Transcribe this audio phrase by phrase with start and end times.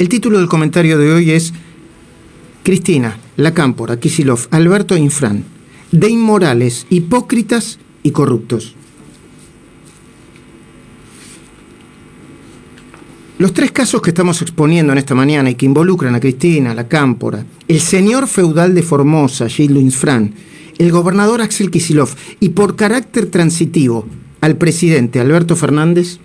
[0.00, 1.52] El título del comentario de hoy es
[2.62, 5.44] Cristina, La Cámpora, Kisilov, Alberto Infran,
[5.92, 8.74] de inmorales, hipócritas y corruptos.
[13.36, 16.88] Los tres casos que estamos exponiendo en esta mañana y que involucran a Cristina, la
[16.88, 20.32] Cámpora, el señor feudal de Formosa, Gilles Infran,
[20.78, 22.08] el gobernador Axel Kisilov
[22.40, 24.06] y por carácter transitivo
[24.40, 26.20] al presidente Alberto Fernández,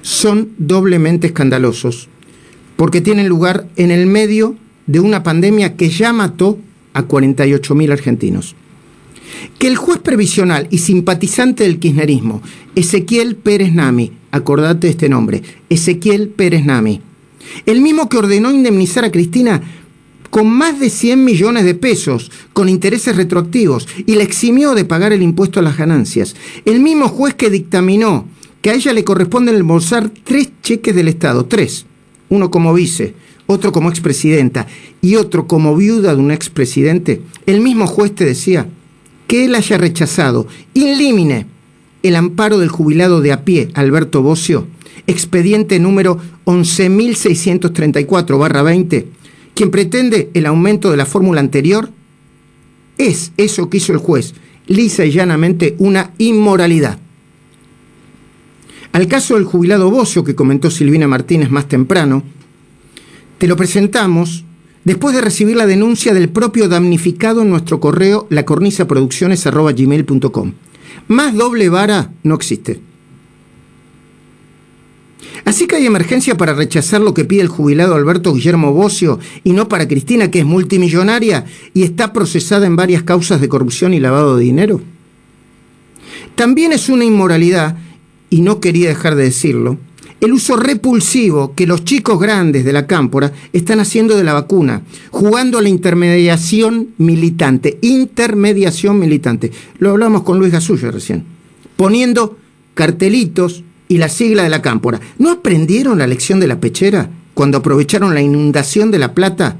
[0.00, 2.08] son doblemente escandalosos
[2.82, 4.56] porque tienen lugar en el medio
[4.88, 6.58] de una pandemia que ya mató
[6.94, 8.56] a 48.000 argentinos.
[9.60, 12.42] Que el juez previsional y simpatizante del kirchnerismo,
[12.74, 17.00] Ezequiel Pérez Nami, acordate este nombre, Ezequiel Pérez Nami.
[17.66, 19.62] El mismo que ordenó indemnizar a Cristina
[20.30, 25.12] con más de 100 millones de pesos, con intereses retroactivos, y la eximió de pagar
[25.12, 26.34] el impuesto a las ganancias.
[26.64, 28.26] El mismo juez que dictaminó
[28.60, 31.86] que a ella le corresponde embolsar tres cheques del Estado, tres,
[32.32, 33.14] uno como vice,
[33.46, 34.66] otro como expresidenta
[35.02, 38.68] y otro como viuda de un expresidente, el mismo juez te decía
[39.26, 41.44] que él haya rechazado in limine
[42.02, 44.66] el amparo del jubilado de a pie, Alberto Bocio,
[45.06, 49.04] expediente número 11.634-20,
[49.54, 51.90] quien pretende el aumento de la fórmula anterior,
[52.96, 54.32] es eso que hizo el juez,
[54.66, 56.98] lisa y llanamente una inmoralidad.
[58.92, 62.22] Al caso del jubilado Bocio que comentó Silvina Martínez más temprano,
[63.38, 64.44] te lo presentamos
[64.84, 70.52] después de recibir la denuncia del propio damnificado en nuestro correo lacornizaproducciones.gmail.com.
[71.08, 72.80] Más doble vara no existe.
[75.44, 79.52] Así que hay emergencia para rechazar lo que pide el jubilado Alberto Guillermo Bocio y
[79.52, 81.44] no para Cristina, que es multimillonaria
[81.74, 84.80] y está procesada en varias causas de corrupción y lavado de dinero.
[86.36, 87.76] También es una inmoralidad,
[88.32, 89.76] y no quería dejar de decirlo,
[90.22, 94.80] el uso repulsivo que los chicos grandes de la cámpora están haciendo de la vacuna,
[95.10, 99.52] jugando a la intermediación militante, intermediación militante.
[99.78, 101.24] Lo hablamos con Luis Gasullo recién,
[101.76, 102.38] poniendo
[102.72, 104.98] cartelitos y la sigla de la cámpora.
[105.18, 109.58] ¿No aprendieron la lección de la pechera cuando aprovecharon la inundación de La Plata?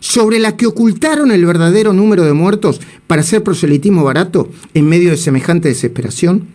[0.00, 5.08] sobre la que ocultaron el verdadero número de muertos para hacer proselitismo barato en medio
[5.08, 6.53] de semejante desesperación?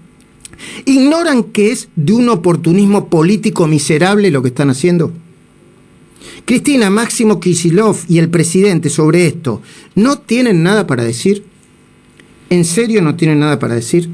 [0.86, 5.12] ¿Ignoran que es de un oportunismo político miserable lo que están haciendo?
[6.46, 9.62] Cristina, Máximo Kisilov y el presidente sobre esto,
[9.96, 11.44] ¿no tienen nada para decir?
[12.50, 14.10] ¿En serio no tienen nada para decir?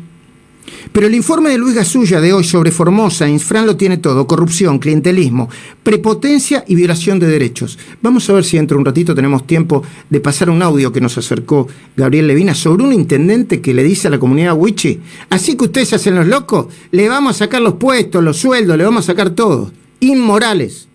[0.92, 4.80] Pero el informe de Luis Gasulla de hoy sobre Formosa, Infran lo tiene todo, corrupción,
[4.80, 5.50] clientelismo,
[5.84, 7.78] prepotencia y violación de derechos.
[8.02, 11.02] Vamos a ver si dentro de un ratito tenemos tiempo de pasar un audio que
[11.02, 15.00] nos acercó Gabriel Levina sobre un intendente que le dice a la comunidad Wichi,
[15.30, 18.84] así que ustedes hacen los locos, le vamos a sacar los puestos, los sueldos, le
[18.84, 19.72] vamos a sacar todo.
[20.00, 20.88] Inmorales.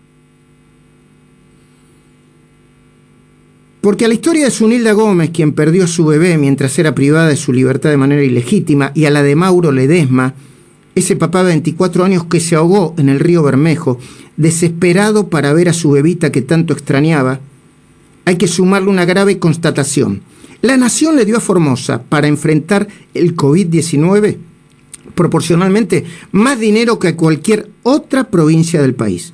[3.81, 7.27] Porque a la historia de Sunilda Gómez, quien perdió a su bebé mientras era privada
[7.27, 10.35] de su libertad de manera ilegítima, y a la de Mauro Ledesma,
[10.93, 13.97] ese papá de 24 años que se ahogó en el río Bermejo,
[14.37, 17.39] desesperado para ver a su bebita que tanto extrañaba,
[18.25, 20.21] hay que sumarle una grave constatación.
[20.61, 24.37] La nación le dio a Formosa para enfrentar el COVID-19
[25.15, 29.33] proporcionalmente más dinero que a cualquier otra provincia del país.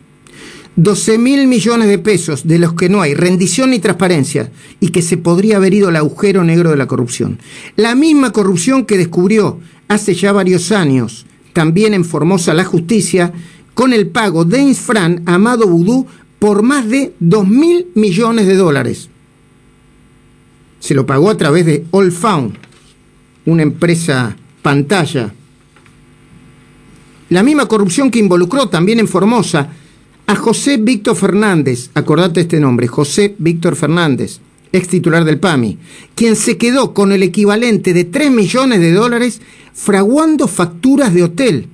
[0.77, 5.01] 12 mil millones de pesos de los que no hay rendición ni transparencia y que
[5.01, 7.39] se podría haber ido al agujero negro de la corrupción.
[7.75, 13.33] La misma corrupción que descubrió hace ya varios años, también en Formosa la justicia,
[13.73, 16.05] con el pago de Infran a Amado Vudú
[16.37, 19.09] por más de 2 mil millones de dólares.
[20.79, 22.55] Se lo pagó a través de All Found,
[23.47, 25.33] una empresa pantalla.
[27.29, 29.71] La misma corrupción que involucró también en Formosa
[30.27, 34.41] a José Víctor Fernández, acordate este nombre, José Víctor Fernández,
[34.73, 35.77] ex titular del PAMI,
[36.15, 39.41] quien se quedó con el equivalente de 3 millones de dólares
[39.73, 41.67] fraguando facturas de hotel.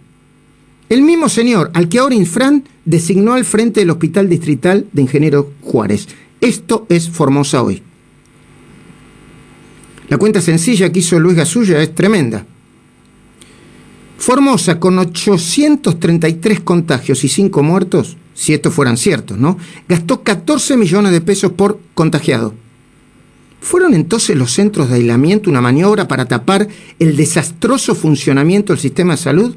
[0.88, 5.51] El mismo señor al que ahora Infran designó al frente del Hospital Distrital de Ingeniero
[5.62, 6.07] Juárez.
[6.39, 7.81] Esto es Formosa hoy.
[10.10, 12.45] La cuenta sencilla que hizo Luis Gasulla es tremenda.
[14.19, 19.57] Formosa, con 833 contagios y 5 muertos, si estos fueran ciertos, ¿no?
[19.88, 22.53] Gastó 14 millones de pesos por contagiado.
[23.62, 26.68] ¿Fueron entonces los centros de aislamiento una maniobra para tapar
[27.00, 29.56] el desastroso funcionamiento del sistema de salud?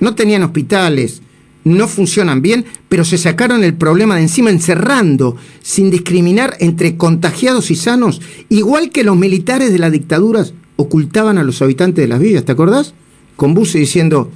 [0.00, 1.20] No tenían hospitales,
[1.64, 7.70] no funcionan bien, pero se sacaron el problema de encima encerrando, sin discriminar entre contagiados
[7.70, 12.20] y sanos, igual que los militares de las dictaduras ocultaban a los habitantes de las
[12.20, 12.94] villas, ¿te acordás?
[13.36, 14.30] Con buses diciendo,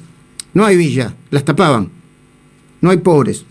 [0.53, 1.94] no hay villa, las tapaban
[2.85, 3.45] no hay pobres.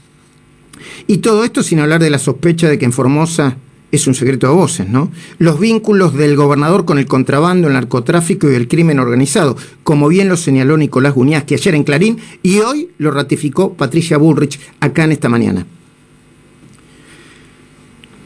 [1.07, 3.57] Y todo esto sin hablar de la sospecha de que en Formosa
[3.91, 5.12] es un secreto de voces, ¿no?
[5.39, 10.30] Los vínculos del gobernador con el contrabando, el narcotráfico y el crimen organizado, como bien
[10.30, 11.15] lo señaló Nicolás
[11.45, 15.65] que ayer en Clarín y hoy lo ratificó Patricia Bullrich acá en esta mañana.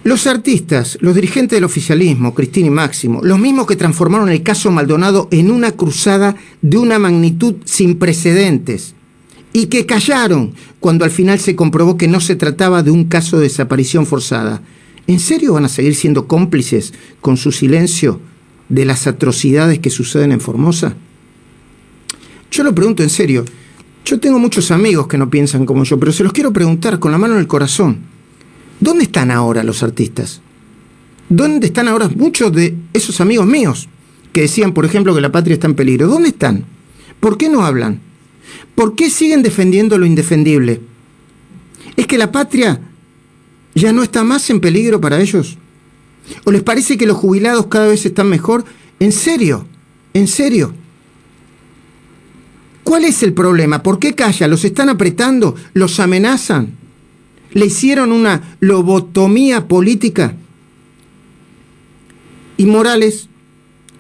[0.04, 4.72] Los artistas, los dirigentes del oficialismo, Cristina y Máximo, los mismos que transformaron el caso
[4.72, 8.94] Maldonado en una cruzada de una magnitud sin precedentes
[9.58, 13.38] y que callaron cuando al final se comprobó que no se trataba de un caso
[13.38, 14.62] de desaparición forzada.
[15.08, 18.22] ¿En serio van a seguir siendo cómplices con su silencio
[18.70, 20.96] de las atrocidades que suceden en Formosa?
[22.52, 23.46] Yo lo pregunto en serio.
[24.06, 27.12] Yo tengo muchos amigos que no piensan como yo, pero se los quiero preguntar con
[27.12, 27.98] la mano en el corazón.
[28.80, 30.40] ¿Dónde están ahora los artistas?
[31.30, 33.90] ¿Dónde están ahora muchos de esos amigos míos
[34.34, 36.08] que decían, por ejemplo, que la patria está en peligro?
[36.08, 36.64] ¿Dónde están?
[37.20, 38.06] ¿Por qué no hablan?
[38.76, 40.82] ¿Por qué siguen defendiendo lo indefendible?
[41.96, 42.82] ¿Es que la patria
[43.76, 45.58] ya no está más en peligro para ellos?
[46.46, 48.66] ¿O les parece que los jubilados cada vez están mejor?
[49.00, 49.66] ¿En serio?
[50.14, 50.74] ¿En serio?
[52.84, 53.84] ¿Cuál es el problema?
[53.84, 54.48] ¿Por qué calla?
[54.48, 55.56] ¿Los están apretando?
[55.74, 56.78] ¿Los amenazan?
[57.54, 60.36] le hicieron una lobotomía política.
[62.58, 63.30] Y morales,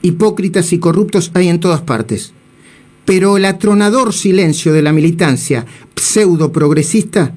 [0.01, 2.33] hipócritas y corruptos hay en todas partes.
[3.07, 5.65] Pero el atronador silencio de la militancia
[5.95, 7.33] pseudo progresista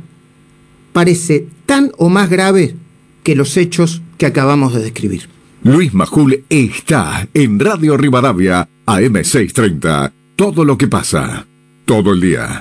[0.93, 2.75] parece tan o más grave
[3.23, 5.29] que los hechos que acabamos de describir.
[5.63, 10.13] Luis Majul está en Radio Rivadavia, AM630.
[10.35, 11.47] Todo lo que pasa,
[11.85, 12.59] todo el día.